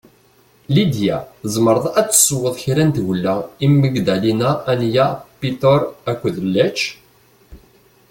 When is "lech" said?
6.53-6.83